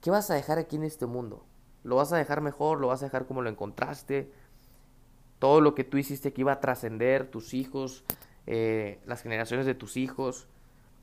¿Qué 0.02 0.12
vas 0.12 0.30
a 0.32 0.36
dejar 0.36 0.58
aquí 0.58 0.76
en 0.76 0.84
este 0.84 1.06
mundo? 1.06 1.44
¿Lo 1.84 1.96
vas 1.96 2.14
a 2.14 2.18
dejar 2.18 2.42
mejor? 2.42 2.80
¿Lo 2.80 2.88
vas 2.88 3.02
a 3.02 3.06
dejar 3.06 3.26
como 3.26 3.42
lo 3.42 3.50
encontraste? 3.50 4.32
Todo 5.40 5.62
lo 5.62 5.76
que 5.76 5.84
tú 5.84 5.98
hiciste 5.98 6.30
aquí 6.30 6.44
va 6.44 6.54
a 6.54 6.60
trascender, 6.62 7.30
tus 7.30 7.54
hijos, 7.54 8.04
eh, 8.46 9.00
las 9.06 9.22
generaciones 9.22 9.66
de 9.66 9.76
tus 9.76 9.98
hijos. 9.98 10.48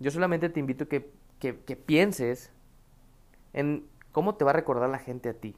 Yo 0.00 0.10
solamente 0.10 0.48
te 0.48 0.60
invito 0.60 0.88
que, 0.88 1.10
que, 1.38 1.60
que 1.60 1.76
pienses 1.76 2.50
en 3.52 3.86
cómo 4.12 4.36
te 4.36 4.44
va 4.44 4.52
a 4.52 4.54
recordar 4.54 4.88
la 4.88 4.98
gente 4.98 5.28
a 5.28 5.34
ti. 5.34 5.56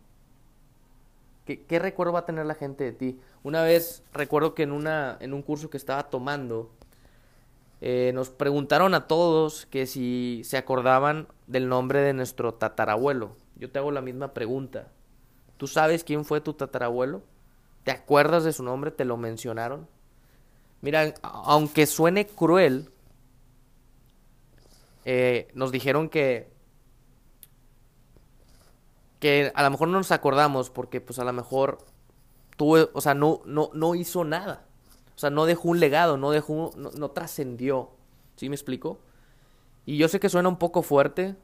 ¿Qué, 1.44 1.62
¿Qué, 1.62 1.78
recuerdo 1.78 2.14
va 2.14 2.20
a 2.20 2.26
tener 2.26 2.46
la 2.46 2.54
gente 2.54 2.84
de 2.84 2.92
ti? 2.92 3.20
Una 3.44 3.62
vez 3.62 4.02
recuerdo 4.12 4.54
que 4.54 4.64
en, 4.64 4.72
una, 4.72 5.16
en 5.20 5.32
un 5.32 5.42
curso 5.42 5.70
que 5.70 5.76
estaba 5.76 6.10
tomando, 6.10 6.72
eh, 7.88 8.10
nos 8.12 8.30
preguntaron 8.30 8.94
a 8.94 9.06
todos 9.06 9.66
que 9.66 9.86
si 9.86 10.42
se 10.44 10.56
acordaban 10.56 11.28
del 11.46 11.68
nombre 11.68 12.00
de 12.00 12.14
nuestro 12.14 12.52
tatarabuelo. 12.52 13.36
Yo 13.54 13.70
te 13.70 13.78
hago 13.78 13.92
la 13.92 14.00
misma 14.00 14.34
pregunta. 14.34 14.88
¿Tú 15.56 15.68
sabes 15.68 16.02
quién 16.02 16.24
fue 16.24 16.40
tu 16.40 16.54
tatarabuelo? 16.54 17.22
¿Te 17.84 17.92
acuerdas 17.92 18.42
de 18.42 18.52
su 18.52 18.64
nombre? 18.64 18.90
¿Te 18.90 19.04
lo 19.04 19.16
mencionaron? 19.16 19.86
Mira, 20.80 21.14
aunque 21.22 21.86
suene 21.86 22.26
cruel, 22.26 22.90
eh, 25.04 25.46
nos 25.54 25.70
dijeron 25.70 26.08
que 26.08 26.50
que 29.20 29.52
a 29.54 29.62
lo 29.62 29.70
mejor 29.70 29.86
no 29.86 29.98
nos 29.98 30.10
acordamos 30.10 30.70
porque 30.70 31.00
pues 31.00 31.20
a 31.20 31.24
lo 31.24 31.32
mejor 31.32 31.78
tuvo, 32.56 32.90
o 32.94 33.00
sea, 33.00 33.14
no, 33.14 33.42
no, 33.44 33.70
no 33.74 33.94
hizo 33.94 34.24
nada. 34.24 34.65
O 35.16 35.18
sea, 35.18 35.30
no 35.30 35.46
dejó 35.46 35.70
un 35.70 35.80
legado, 35.80 36.18
no 36.18 36.30
dejó, 36.30 36.72
no, 36.76 37.10
trascendió. 37.10 37.90
¿Sí 38.36 38.50
me 38.50 38.54
explico? 38.54 39.00
Y 39.86 39.96
yo 39.96 40.08
sé 40.08 40.20
que 40.20 40.28
suena 40.28 40.50
un 40.50 40.58
poco 40.58 40.82
fuerte, 40.82 41.36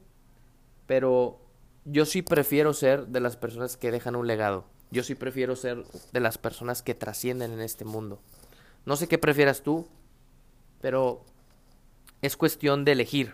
pero 0.85 1.39
yo 1.83 2.05
sí 2.05 2.21
prefiero 2.21 2.73
ser 2.73 3.07
de 3.07 3.19
las 3.19 3.35
personas 3.35 3.75
que 3.75 3.89
dejan 3.91 4.15
un 4.15 4.27
legado. 4.27 4.65
Yo 4.91 5.01
sí 5.01 5.15
prefiero 5.15 5.55
ser 5.55 5.83
de 6.11 6.19
las 6.19 6.37
personas 6.37 6.83
que 6.83 6.93
trascienden 6.93 7.51
en 7.51 7.61
este 7.61 7.83
mundo. 7.83 8.19
No 8.85 8.95
sé 8.95 9.07
qué 9.07 9.17
prefieras 9.17 9.63
tú, 9.63 9.87
pero 10.79 11.25
es 12.21 12.37
cuestión 12.37 12.85
de 12.85 12.91
elegir. 12.91 13.33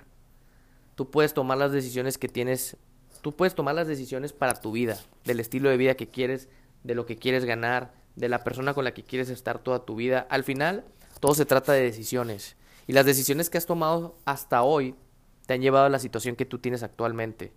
Tú 0.96 1.12
puedes 1.12 1.34
tomar 1.34 1.58
las 1.58 1.74
decisiones 1.74 2.18
que 2.18 2.30
tienes, 2.30 2.78
tú 3.22 3.36
puedes 3.36 3.56
tomar 3.56 3.76
las 3.76 3.88
decisiones 3.88 4.32
para 4.32 4.54
tu 4.54 4.72
vida, 4.72 4.98
del 5.26 5.42
estilo 5.42 5.70
de 5.70 5.76
vida 5.76 5.96
que 5.96 6.10
quieres, 6.10 6.48
de 6.84 6.96
lo 6.96 7.06
que 7.06 7.18
quieres 7.18 7.44
ganar, 7.44 7.94
de 8.20 8.30
la 8.30 8.44
persona 8.44 8.74
con 8.74 8.84
la 8.84 8.94
que 8.94 9.04
quieres 9.04 9.30
estar 9.30 9.60
toda 9.60 9.86
tu 9.86 9.96
vida. 9.96 10.28
Al 10.30 10.44
final, 10.44 10.84
todo 11.22 11.34
se 11.34 11.46
trata 11.46 11.72
de 11.72 11.82
decisiones. 11.82 12.58
Y 12.86 12.94
las 12.94 13.06
decisiones 13.06 13.50
que 13.50 13.58
has 13.58 13.66
tomado 13.66 14.18
hasta 14.26 14.62
hoy 14.62 14.96
te 15.46 15.54
han 15.54 15.62
llevado 15.62 15.86
a 15.86 15.90
la 15.90 16.00
situación 16.00 16.36
que 16.36 16.46
tú 16.46 16.60
tienes 16.60 16.84
actualmente. 16.84 17.54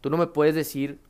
Tú 0.00 0.08
no 0.08 0.16
me 0.16 0.26
puedes 0.26 0.54
decir 0.54 1.00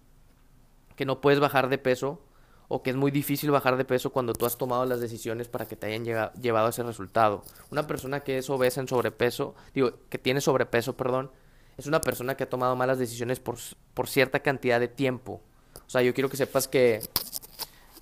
que 0.96 1.06
no 1.06 1.20
puedes 1.20 1.38
bajar 1.38 1.68
de 1.68 1.78
peso 1.78 2.20
o 2.66 2.82
que 2.82 2.90
es 2.90 2.96
muy 2.96 3.12
difícil 3.12 3.50
bajar 3.52 3.76
de 3.76 3.84
peso 3.84 4.10
cuando 4.10 4.32
tú 4.32 4.44
has 4.44 4.58
tomado 4.58 4.84
las 4.86 5.00
decisiones 5.00 5.48
para 5.48 5.66
que 5.66 5.76
te 5.76 5.86
hayan 5.86 6.04
llevado 6.40 6.66
a 6.66 6.70
ese 6.70 6.82
resultado. 6.82 7.44
Una 7.70 7.86
persona 7.86 8.20
que 8.20 8.38
es 8.38 8.50
obesa 8.50 8.80
en 8.80 8.88
sobrepeso, 8.88 9.54
digo, 9.72 9.92
que 10.08 10.18
tiene 10.18 10.40
sobrepeso, 10.40 10.96
perdón, 10.96 11.30
es 11.78 11.86
una 11.86 12.00
persona 12.00 12.36
que 12.36 12.44
ha 12.44 12.48
tomado 12.48 12.74
malas 12.76 12.98
decisiones 12.98 13.38
por, 13.40 13.56
por 13.94 14.08
cierta 14.08 14.40
cantidad 14.40 14.80
de 14.80 14.88
tiempo. 14.88 15.40
O 15.86 15.90
sea, 15.90 16.02
yo 16.02 16.12
quiero 16.12 16.28
que 16.28 16.36
sepas 16.36 16.68
que 16.68 17.00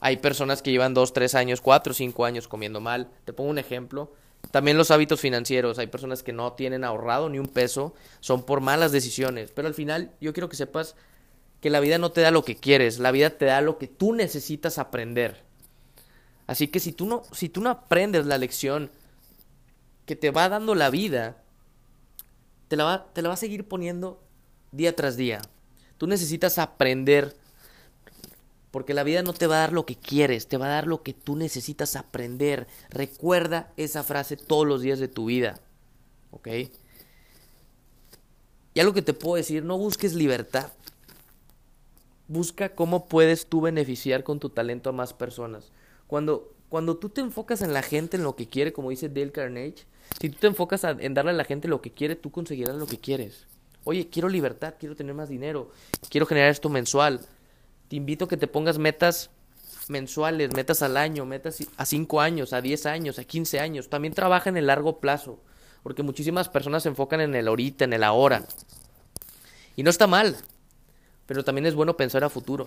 hay 0.00 0.18
personas 0.18 0.62
que 0.62 0.70
llevan 0.70 0.94
dos, 0.94 1.12
tres 1.12 1.34
años, 1.34 1.60
cuatro, 1.60 1.92
cinco 1.92 2.24
años 2.24 2.48
comiendo 2.48 2.80
mal. 2.80 3.10
Te 3.24 3.32
pongo 3.32 3.50
un 3.50 3.58
ejemplo. 3.58 4.12
También 4.52 4.78
los 4.78 4.90
hábitos 4.90 5.20
financieros. 5.20 5.78
Hay 5.78 5.88
personas 5.88 6.22
que 6.22 6.32
no 6.32 6.52
tienen 6.52 6.84
ahorrado 6.84 7.28
ni 7.28 7.38
un 7.38 7.48
peso. 7.48 7.94
Son 8.20 8.44
por 8.44 8.60
malas 8.60 8.92
decisiones. 8.92 9.50
Pero 9.50 9.66
al 9.66 9.74
final 9.74 10.12
yo 10.20 10.32
quiero 10.32 10.48
que 10.48 10.56
sepas 10.56 10.94
que 11.60 11.70
la 11.70 11.80
vida 11.80 11.98
no 11.98 12.12
te 12.12 12.20
da 12.20 12.30
lo 12.30 12.44
que 12.44 12.56
quieres. 12.56 13.00
La 13.00 13.10
vida 13.10 13.30
te 13.30 13.46
da 13.46 13.60
lo 13.60 13.78
que 13.78 13.88
tú 13.88 14.12
necesitas 14.12 14.78
aprender. 14.78 15.42
Así 16.46 16.68
que 16.68 16.80
si 16.80 16.92
tú 16.92 17.06
no, 17.06 17.24
si 17.32 17.48
tú 17.48 17.60
no 17.60 17.70
aprendes 17.70 18.24
la 18.24 18.38
lección 18.38 18.90
que 20.06 20.16
te 20.16 20.30
va 20.30 20.48
dando 20.48 20.74
la 20.74 20.90
vida, 20.90 21.42
te 22.68 22.76
la, 22.76 22.84
va, 22.84 23.06
te 23.12 23.20
la 23.20 23.28
va 23.28 23.34
a 23.34 23.38
seguir 23.38 23.66
poniendo 23.66 24.22
día 24.70 24.94
tras 24.94 25.16
día. 25.16 25.42
Tú 25.98 26.06
necesitas 26.06 26.58
aprender, 26.58 27.36
porque 28.70 28.94
la 28.94 29.02
vida 29.02 29.22
no 29.22 29.32
te 29.32 29.46
va 29.46 29.56
a 29.56 29.60
dar 29.60 29.72
lo 29.72 29.86
que 29.86 29.96
quieres, 29.96 30.46
te 30.46 30.56
va 30.56 30.66
a 30.66 30.70
dar 30.70 30.86
lo 30.86 31.02
que 31.02 31.14
tú 31.14 31.36
necesitas 31.36 31.96
aprender. 31.96 32.66
Recuerda 32.90 33.72
esa 33.76 34.02
frase 34.02 34.36
todos 34.36 34.66
los 34.66 34.82
días 34.82 34.98
de 34.98 35.08
tu 35.08 35.26
vida, 35.26 35.60
¿ok? 36.30 36.48
Y 38.74 38.80
algo 38.80 38.92
que 38.92 39.02
te 39.02 39.14
puedo 39.14 39.36
decir, 39.36 39.64
no 39.64 39.78
busques 39.78 40.14
libertad. 40.14 40.70
Busca 42.28 42.74
cómo 42.74 43.06
puedes 43.06 43.46
tú 43.46 43.62
beneficiar 43.62 44.22
con 44.22 44.38
tu 44.38 44.50
talento 44.50 44.90
a 44.90 44.92
más 44.92 45.14
personas. 45.14 45.72
Cuando, 46.06 46.52
cuando 46.68 46.96
tú 46.98 47.08
te 47.08 47.22
enfocas 47.22 47.62
en 47.62 47.72
la 47.72 47.82
gente, 47.82 48.18
en 48.18 48.22
lo 48.22 48.36
que 48.36 48.48
quiere, 48.48 48.72
como 48.72 48.90
dice 48.90 49.08
Dale 49.08 49.32
Carnage, 49.32 49.86
si 50.20 50.28
tú 50.28 50.38
te 50.38 50.46
enfocas 50.46 50.84
en 50.84 51.14
darle 51.14 51.30
a 51.30 51.34
la 51.34 51.44
gente 51.44 51.68
lo 51.68 51.80
que 51.80 51.90
quiere, 51.90 52.16
tú 52.16 52.30
conseguirás 52.30 52.76
lo 52.76 52.86
que 52.86 52.98
quieres. 52.98 53.46
Oye, 53.84 54.10
quiero 54.10 54.28
libertad, 54.28 54.74
quiero 54.78 54.94
tener 54.94 55.14
más 55.14 55.30
dinero, 55.30 55.70
quiero 56.10 56.26
generar 56.26 56.50
esto 56.50 56.68
mensual. 56.68 57.20
Te 57.88 57.96
invito 57.96 58.26
a 58.26 58.28
que 58.28 58.36
te 58.36 58.46
pongas 58.46 58.78
metas 58.78 59.30
mensuales, 59.88 60.52
metas 60.54 60.82
al 60.82 60.96
año, 60.96 61.24
metas 61.24 61.66
a 61.76 61.86
5 61.86 62.20
años, 62.20 62.52
a 62.52 62.60
10 62.60 62.86
años, 62.86 63.18
a 63.18 63.24
15 63.24 63.60
años. 63.60 63.88
También 63.88 64.14
trabaja 64.14 64.50
en 64.50 64.56
el 64.56 64.66
largo 64.66 65.00
plazo, 65.00 65.40
porque 65.82 66.02
muchísimas 66.02 66.48
personas 66.48 66.82
se 66.82 66.90
enfocan 66.90 67.20
en 67.20 67.34
el 67.34 67.48
ahorita, 67.48 67.84
en 67.84 67.94
el 67.94 68.04
ahora. 68.04 68.44
Y 69.76 69.82
no 69.82 69.90
está 69.90 70.06
mal, 70.06 70.36
pero 71.26 71.44
también 71.44 71.66
es 71.66 71.74
bueno 71.74 71.96
pensar 71.96 72.24
a 72.24 72.28
futuro, 72.28 72.66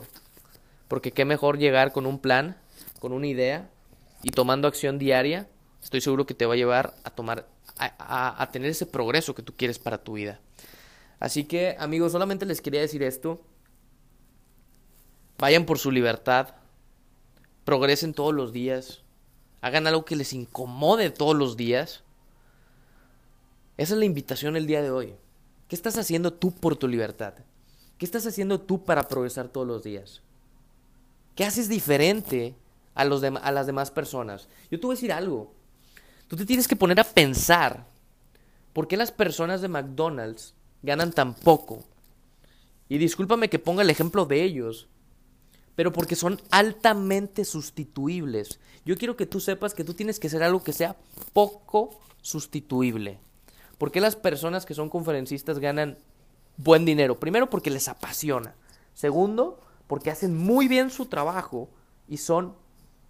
porque 0.87 1.11
qué 1.11 1.25
mejor 1.25 1.57
llegar 1.57 1.91
con 1.91 2.05
un 2.05 2.19
plan, 2.19 2.57
con 2.99 3.11
una 3.11 3.27
idea 3.27 3.69
y 4.23 4.31
tomando 4.31 4.67
acción 4.67 4.97
diaria, 4.97 5.47
estoy 5.83 6.01
seguro 6.01 6.25
que 6.25 6.33
te 6.33 6.45
va 6.45 6.53
a 6.53 6.57
llevar 6.57 6.95
a 7.03 7.09
tomar, 7.11 7.47
a, 7.77 8.41
a 8.41 8.51
tener 8.51 8.69
ese 8.69 8.85
progreso 8.85 9.35
que 9.35 9.43
tú 9.43 9.53
quieres 9.55 9.77
para 9.77 10.03
tu 10.03 10.13
vida. 10.13 10.39
Así 11.19 11.43
que, 11.43 11.75
amigos, 11.77 12.11
solamente 12.11 12.45
les 12.45 12.61
quería 12.61 12.81
decir 12.81 13.03
esto. 13.03 13.41
Vayan 15.41 15.65
por 15.65 15.79
su 15.79 15.89
libertad. 15.89 16.49
Progresen 17.65 18.13
todos 18.13 18.31
los 18.31 18.53
días. 18.53 19.01
Hagan 19.61 19.87
algo 19.87 20.05
que 20.05 20.15
les 20.15 20.33
incomode 20.33 21.09
todos 21.09 21.35
los 21.35 21.57
días. 21.57 22.03
Esa 23.75 23.93
es 23.95 23.99
la 23.99 24.05
invitación 24.05 24.55
el 24.55 24.67
día 24.67 24.83
de 24.83 24.91
hoy. 24.91 25.15
¿Qué 25.67 25.75
estás 25.75 25.97
haciendo 25.97 26.31
tú 26.31 26.51
por 26.51 26.75
tu 26.75 26.87
libertad? 26.87 27.33
¿Qué 27.97 28.05
estás 28.05 28.27
haciendo 28.27 28.61
tú 28.61 28.83
para 28.83 29.07
progresar 29.07 29.47
todos 29.47 29.65
los 29.65 29.81
días? 29.81 30.21
¿Qué 31.33 31.43
haces 31.43 31.67
diferente 31.67 32.53
a, 32.93 33.03
los 33.03 33.23
a 33.23 33.51
las 33.51 33.65
demás 33.65 33.89
personas? 33.89 34.47
Yo 34.69 34.79
te 34.79 34.85
voy 34.85 34.93
a 34.93 34.97
decir 34.97 35.11
algo. 35.11 35.55
Tú 36.27 36.35
te 36.35 36.45
tienes 36.45 36.67
que 36.67 36.75
poner 36.75 36.99
a 36.99 37.03
pensar 37.03 37.87
por 38.73 38.87
qué 38.87 38.95
las 38.95 39.11
personas 39.11 39.61
de 39.61 39.69
McDonald's 39.69 40.53
ganan 40.83 41.11
tan 41.11 41.33
poco. 41.33 41.83
Y 42.89 42.99
discúlpame 42.99 43.49
que 43.49 43.57
ponga 43.57 43.81
el 43.81 43.89
ejemplo 43.89 44.27
de 44.27 44.43
ellos, 44.43 44.87
pero 45.75 45.91
porque 45.91 46.15
son 46.15 46.39
altamente 46.51 47.45
sustituibles. 47.45 48.59
Yo 48.85 48.97
quiero 48.97 49.15
que 49.15 49.25
tú 49.25 49.39
sepas 49.39 49.73
que 49.73 49.83
tú 49.83 49.93
tienes 49.93 50.19
que 50.19 50.29
ser 50.29 50.43
algo 50.43 50.63
que 50.63 50.73
sea 50.73 50.97
poco 51.33 51.99
sustituible. 52.21 53.19
¿Por 53.77 53.91
qué 53.91 54.01
las 54.01 54.15
personas 54.15 54.65
que 54.65 54.73
son 54.73 54.89
conferencistas 54.89 55.59
ganan 55.59 55.97
buen 56.57 56.85
dinero? 56.85 57.19
Primero 57.19 57.49
porque 57.49 57.71
les 57.71 57.87
apasiona. 57.87 58.55
Segundo, 58.93 59.59
porque 59.87 60.11
hacen 60.11 60.35
muy 60.37 60.67
bien 60.67 60.89
su 60.89 61.07
trabajo 61.07 61.69
y 62.07 62.17
son 62.17 62.55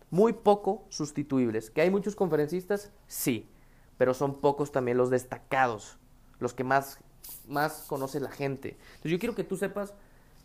muy 0.09 0.33
poco 0.33 0.85
sustituibles. 0.89 1.69
¿Que 1.69 1.81
hay 1.81 1.89
muchos 1.89 2.15
conferencistas? 2.15 2.91
Sí, 3.07 3.49
pero 3.97 4.13
son 4.13 4.39
pocos 4.39 4.71
también 4.71 4.97
los 4.97 5.09
destacados, 5.09 5.97
los 6.39 6.53
que 6.53 6.63
más 6.63 6.99
más 7.47 7.83
conoce 7.87 8.19
la 8.19 8.31
gente. 8.31 8.77
Entonces 8.79 9.11
yo 9.11 9.19
quiero 9.19 9.35
que 9.35 9.43
tú 9.43 9.57
sepas 9.57 9.93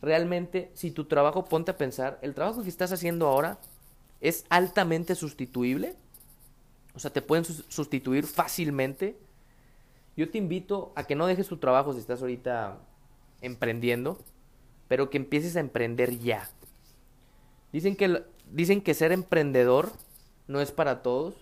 realmente 0.02 0.70
si 0.74 0.90
tu 0.90 1.04
trabajo, 1.06 1.44
ponte 1.44 1.70
a 1.70 1.76
pensar, 1.76 2.18
el 2.22 2.34
trabajo 2.34 2.62
que 2.62 2.68
estás 2.68 2.92
haciendo 2.92 3.26
ahora 3.26 3.58
es 4.20 4.44
altamente 4.48 5.14
sustituible. 5.14 5.96
O 6.94 6.98
sea, 6.98 7.12
te 7.12 7.22
pueden 7.22 7.44
sustituir 7.44 8.26
fácilmente. 8.26 9.16
Yo 10.16 10.30
te 10.30 10.38
invito 10.38 10.92
a 10.96 11.04
que 11.04 11.14
no 11.14 11.26
dejes 11.26 11.48
tu 11.48 11.58
trabajo 11.58 11.92
si 11.92 12.00
estás 12.00 12.22
ahorita 12.22 12.78
emprendiendo, 13.42 14.18
pero 14.88 15.10
que 15.10 15.18
empieces 15.18 15.56
a 15.56 15.60
emprender 15.60 16.18
ya. 16.18 16.48
Dicen 17.72 17.96
que, 17.96 18.24
dicen 18.50 18.80
que 18.80 18.94
ser 18.94 19.12
emprendedor 19.12 19.92
no 20.46 20.60
es 20.60 20.72
para 20.72 21.02
todos, 21.02 21.34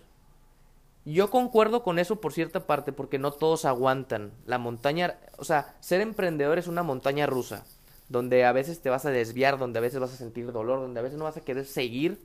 yo 1.05 1.29
concuerdo 1.29 1.83
con 1.83 1.99
eso 1.99 2.19
por 2.19 2.33
cierta 2.33 2.65
parte, 2.65 2.91
porque 2.91 3.19
no 3.19 3.31
todos 3.31 3.65
aguantan. 3.65 4.31
La 4.47 4.57
montaña, 4.57 5.19
o 5.37 5.43
sea, 5.43 5.75
ser 5.79 6.01
emprendedor 6.01 6.57
es 6.57 6.67
una 6.67 6.81
montaña 6.81 7.27
rusa, 7.27 7.63
donde 8.09 8.45
a 8.45 8.51
veces 8.51 8.81
te 8.81 8.89
vas 8.89 9.05
a 9.05 9.11
desviar, 9.11 9.57
donde 9.57 9.79
a 9.79 9.81
veces 9.81 9.99
vas 9.99 10.13
a 10.13 10.17
sentir 10.17 10.51
dolor, 10.51 10.79
donde 10.79 10.99
a 10.99 11.03
veces 11.03 11.17
no 11.17 11.25
vas 11.25 11.37
a 11.37 11.41
querer 11.41 11.65
seguir, 11.65 12.19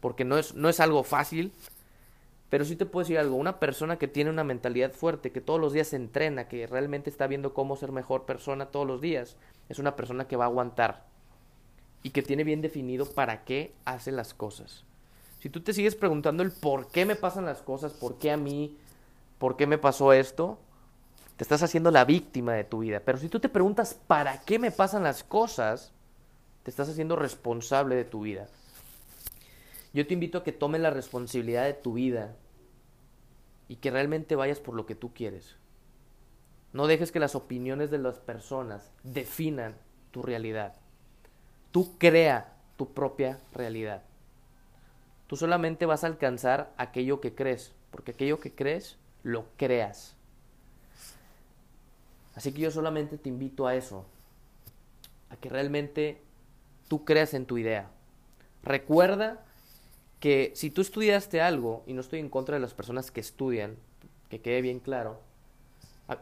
porque 0.00 0.24
no 0.24 0.38
es, 0.38 0.54
no 0.54 0.68
es 0.68 0.80
algo 0.80 1.02
fácil. 1.02 1.52
Pero 2.50 2.64
sí 2.64 2.76
te 2.76 2.86
puedo 2.86 3.04
decir 3.04 3.18
algo, 3.18 3.36
una 3.36 3.60
persona 3.60 3.98
que 3.98 4.08
tiene 4.08 4.30
una 4.30 4.44
mentalidad 4.44 4.92
fuerte, 4.92 5.32
que 5.32 5.42
todos 5.42 5.60
los 5.60 5.72
días 5.72 5.88
se 5.88 5.96
entrena, 5.96 6.48
que 6.48 6.66
realmente 6.66 7.10
está 7.10 7.26
viendo 7.26 7.52
cómo 7.52 7.76
ser 7.76 7.92
mejor 7.92 8.24
persona 8.24 8.66
todos 8.66 8.86
los 8.86 9.02
días, 9.02 9.36
es 9.68 9.78
una 9.78 9.96
persona 9.96 10.26
que 10.26 10.36
va 10.36 10.44
a 10.44 10.48
aguantar 10.48 11.04
y 12.02 12.10
que 12.10 12.22
tiene 12.22 12.44
bien 12.44 12.62
definido 12.62 13.04
para 13.04 13.44
qué 13.44 13.74
hace 13.84 14.12
las 14.12 14.32
cosas. 14.32 14.84
Si 15.40 15.50
tú 15.50 15.60
te 15.60 15.74
sigues 15.74 15.94
preguntando 15.94 16.42
el 16.42 16.50
por 16.50 16.88
qué 16.88 17.04
me 17.04 17.16
pasan 17.16 17.44
las 17.44 17.62
cosas, 17.62 17.92
por 17.92 18.18
qué 18.18 18.30
a 18.30 18.36
mí, 18.36 18.76
por 19.38 19.56
qué 19.56 19.66
me 19.66 19.78
pasó 19.78 20.12
esto, 20.12 20.58
te 21.38 21.44
estás 21.44 21.62
haciendo 21.62 21.92
la 21.92 22.04
víctima 22.04 22.54
de 22.54 22.64
tu 22.64 22.80
vida. 22.80 22.98
Pero 23.04 23.16
si 23.16 23.28
tú 23.28 23.38
te 23.38 23.48
preguntas 23.48 23.94
para 23.94 24.40
qué 24.40 24.58
me 24.58 24.72
pasan 24.72 25.04
las 25.04 25.22
cosas, 25.22 25.92
te 26.64 26.70
estás 26.70 26.88
haciendo 26.88 27.14
responsable 27.14 27.94
de 27.94 28.04
tu 28.04 28.22
vida. 28.22 28.48
Yo 29.94 30.04
te 30.04 30.14
invito 30.14 30.38
a 30.38 30.42
que 30.42 30.50
tomes 30.50 30.80
la 30.80 30.90
responsabilidad 30.90 31.62
de 31.62 31.74
tu 31.74 31.92
vida 31.92 32.34
y 33.68 33.76
que 33.76 33.92
realmente 33.92 34.34
vayas 34.34 34.58
por 34.58 34.74
lo 34.74 34.84
que 34.84 34.96
tú 34.96 35.14
quieres. 35.14 35.54
No 36.72 36.88
dejes 36.88 37.12
que 37.12 37.20
las 37.20 37.36
opiniones 37.36 37.92
de 37.92 37.98
las 37.98 38.18
personas 38.18 38.90
definan 39.04 39.76
tu 40.10 40.22
realidad. 40.22 40.74
Tú 41.70 41.96
crea 41.98 42.56
tu 42.76 42.92
propia 42.94 43.38
realidad. 43.52 44.02
Tú 45.28 45.36
solamente 45.36 45.86
vas 45.86 46.02
a 46.02 46.08
alcanzar 46.08 46.74
aquello 46.78 47.20
que 47.20 47.36
crees, 47.36 47.76
porque 47.92 48.10
aquello 48.10 48.40
que 48.40 48.56
crees, 48.56 48.98
lo 49.22 49.46
creas. 49.56 50.17
Así 52.38 52.52
que 52.52 52.60
yo 52.60 52.70
solamente 52.70 53.18
te 53.18 53.28
invito 53.28 53.66
a 53.66 53.74
eso, 53.74 54.06
a 55.28 55.34
que 55.34 55.48
realmente 55.48 56.22
tú 56.86 57.04
creas 57.04 57.34
en 57.34 57.46
tu 57.46 57.58
idea. 57.58 57.90
Recuerda 58.62 59.44
que 60.20 60.52
si 60.54 60.70
tú 60.70 60.80
estudiaste 60.80 61.40
algo, 61.40 61.82
y 61.88 61.94
no 61.94 62.00
estoy 62.00 62.20
en 62.20 62.28
contra 62.28 62.54
de 62.54 62.60
las 62.60 62.74
personas 62.74 63.10
que 63.10 63.18
estudian, 63.18 63.74
que 64.30 64.40
quede 64.40 64.62
bien 64.62 64.78
claro, 64.78 65.20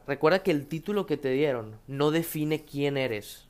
recuerda 0.06 0.42
que 0.42 0.52
el 0.52 0.68
título 0.68 1.04
que 1.04 1.18
te 1.18 1.28
dieron 1.32 1.78
no 1.86 2.10
define 2.10 2.64
quién 2.64 2.96
eres. 2.96 3.46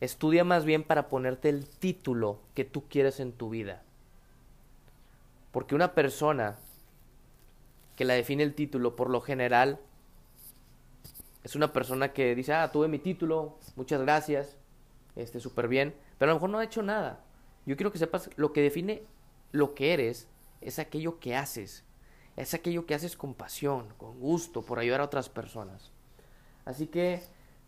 Estudia 0.00 0.44
más 0.44 0.66
bien 0.66 0.84
para 0.84 1.08
ponerte 1.08 1.48
el 1.48 1.66
título 1.66 2.38
que 2.52 2.66
tú 2.66 2.86
quieres 2.86 3.18
en 3.18 3.32
tu 3.32 3.48
vida. 3.48 3.82
Porque 5.52 5.74
una 5.74 5.94
persona 5.94 6.58
que 7.96 8.04
la 8.04 8.12
define 8.12 8.42
el 8.42 8.54
título, 8.54 8.94
por 8.94 9.08
lo 9.08 9.22
general, 9.22 9.80
es 11.44 11.56
una 11.56 11.72
persona 11.72 12.12
que 12.12 12.34
dice, 12.34 12.52
ah, 12.52 12.70
tuve 12.70 12.88
mi 12.88 12.98
título, 12.98 13.58
muchas 13.76 14.00
gracias, 14.00 14.56
este, 15.16 15.40
súper 15.40 15.68
bien, 15.68 15.94
pero 16.18 16.30
a 16.30 16.34
lo 16.34 16.36
mejor 16.38 16.50
no 16.50 16.58
ha 16.58 16.64
hecho 16.64 16.82
nada. 16.82 17.24
Yo 17.66 17.76
quiero 17.76 17.92
que 17.92 17.98
sepas, 17.98 18.30
lo 18.36 18.52
que 18.52 18.62
define 18.62 19.02
lo 19.50 19.74
que 19.74 19.92
eres 19.92 20.28
es 20.60 20.78
aquello 20.78 21.18
que 21.18 21.36
haces, 21.36 21.84
es 22.36 22.54
aquello 22.54 22.86
que 22.86 22.94
haces 22.94 23.16
con 23.16 23.34
pasión, 23.34 23.88
con 23.98 24.18
gusto, 24.18 24.62
por 24.62 24.78
ayudar 24.78 25.00
a 25.00 25.04
otras 25.04 25.28
personas. 25.28 25.92
Así 26.64 26.86
que 26.86 27.20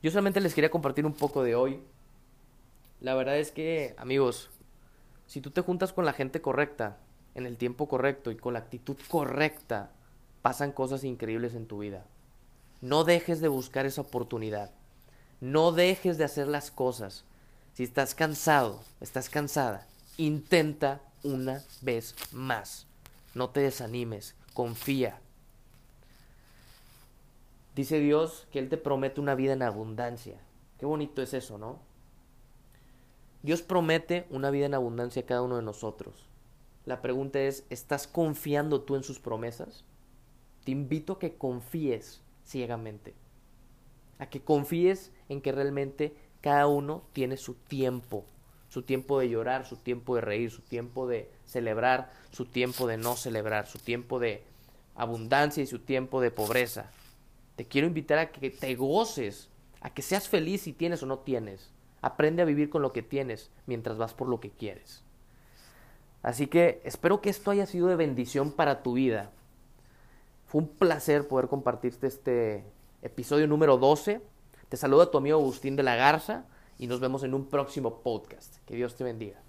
yo 0.02 0.11
solamente 0.11 0.40
les 0.40 0.54
quería 0.54 0.71
compartir 0.71 1.04
un 1.04 1.14
poco 1.14 1.43
de 1.43 1.54
hoy. 1.54 1.83
La 3.00 3.14
verdad 3.14 3.38
es 3.38 3.50
que, 3.50 3.95
amigos, 3.99 4.50
si 5.26 5.40
tú 5.40 5.50
te 5.50 5.61
juntas 5.61 5.93
con 5.93 6.04
la 6.04 6.12
gente 6.12 6.40
correcta, 6.40 6.99
en 7.35 7.47
el 7.47 7.59
tiempo 7.59 7.88
correcto 7.88 8.31
y 8.31 8.37
con 8.37 8.52
la 8.52 8.61
actitud 8.61 8.97
correcta, 9.09 9.90
pasan 10.43 10.73
cosas 10.73 11.04
increíbles 11.04 11.54
en 11.54 11.66
tu 11.66 11.78
vida. 11.78 12.07
No 12.85 13.05
dejes 13.05 13.41
de 13.41 13.49
buscar 13.49 13.87
esa 13.87 14.03
oportunidad. 14.03 14.71
No 15.41 15.73
dejes 15.73 16.19
de 16.19 16.25
hacer 16.25 16.47
las 16.47 16.71
cosas. 16.71 17.25
Si 17.73 17.83
estás 17.83 18.14
cansado, 18.14 18.83
estás 19.00 19.31
cansada, 19.31 19.87
intenta 20.19 21.00
una 21.23 21.64
vez 21.81 22.14
más. 22.31 22.87
No 23.35 23.49
te 23.49 23.61
desanimes, 23.61 24.35
confía. 24.53 25.19
Dice 27.75 28.00
Dios 28.00 28.47
que 28.53 28.59
Él 28.59 28.69
te 28.69 28.76
promete 28.76 29.19
una 29.19 29.35
vida 29.35 29.55
en 29.55 29.62
abundancia. 29.62 30.37
Qué 30.79 30.85
bonito 30.85 31.23
es 31.23 31.33
eso, 31.33 31.57
¿no? 31.57 31.79
Dios 33.43 33.62
promete 33.62 34.26
una 34.29 34.50
vida 34.50 34.67
en 34.67 34.75
abundancia 34.75 35.23
a 35.23 35.26
cada 35.26 35.41
uno 35.41 35.57
de 35.57 35.62
nosotros. 35.62 36.29
La 36.85 37.00
pregunta 37.00 37.41
es, 37.41 37.64
¿estás 37.71 38.07
confiando 38.07 38.83
tú 38.83 38.95
en 38.95 39.05
sus 39.05 39.21
promesas? 39.21 39.85
Te 40.64 40.73
invito 40.73 41.14
a 41.14 41.19
que 41.19 41.38
confíes 41.38 42.21
ciegamente. 42.45 43.15
a 44.19 44.27
que 44.27 44.41
confíes 44.41 45.11
en 45.29 45.41
que 45.41 45.51
realmente 45.51 46.15
cada 46.41 46.69
uno 46.69 47.03
tiene 47.13 47.37
su 47.37 47.55
tiempo, 47.55 48.25
su 48.69 48.83
tiempo 48.83 49.19
de 49.19 49.29
llorar, 49.29 49.67
su 49.67 49.77
tiempo 49.77 50.15
de 50.15 50.21
reír, 50.21 50.51
su 50.51 50.63
tiempo 50.63 51.09
de 51.09 51.31
celebrar, 51.47 52.13
su 52.31 52.45
tiempo 52.45 52.87
de 52.87 52.97
no 52.97 53.17
celebrar, 53.17 53.67
su 53.67 53.79
tiempo 53.79 54.21
de 54.21 54.45
abundancia 54.95 55.63
y 55.63 55.67
su 55.67 55.81
tiempo 55.81 56.21
de 56.21 56.31
pobreza. 56.31 56.91
Te 57.57 57.65
quiero 57.65 57.87
invitar 57.87 58.19
a 58.19 58.31
que 58.31 58.51
te 58.51 58.75
goces, 58.77 59.49
a 59.81 59.91
que 59.91 60.03
seas 60.03 60.29
feliz 60.29 60.63
si 60.63 60.73
tienes 60.73 61.03
o 61.03 61.07
no 61.07 61.19
tienes. 61.19 61.71
Aprende 62.03 62.43
a 62.43 62.47
vivir 62.47 62.71
con 62.71 62.83
lo 62.83 62.93
que 62.93 63.03
tienes 63.03 63.51
mientras 63.67 63.97
vas 63.97 64.15
por 64.15 64.29
lo 64.29 64.41
que 64.41 64.51
quieres. 64.51 65.03
Así 66.23 66.47
que 66.47 66.81
espero 66.85 67.21
que 67.21 67.31
esto 67.31 67.51
haya 67.51 67.67
sido 67.67 67.89
de 67.89 67.97
bendición 67.97 68.53
para 68.53 68.83
tu 68.83 68.95
vida. 68.95 69.31
Fue 70.47 70.61
un 70.61 70.69
placer 70.69 71.27
poder 71.29 71.49
compartirte 71.49 72.07
este 72.07 72.65
episodio 73.03 73.47
número 73.47 73.77
12. 73.77 74.21
Te 74.69 74.77
saluda 74.77 75.11
tu 75.11 75.19
amigo 75.19 75.39
Agustín 75.39 75.77
de 75.77 75.83
la 75.83 75.97
Garza 75.97 76.47
y 76.79 76.87
nos 76.87 77.01
vemos 77.01 77.23
en 77.23 77.35
un 77.35 77.49
próximo 77.49 78.03
podcast. 78.03 78.57
Que 78.67 78.77
Dios 78.77 78.97
te 78.97 79.05
bendiga. 79.05 79.44